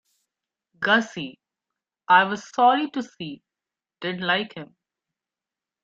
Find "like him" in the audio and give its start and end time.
4.25-4.75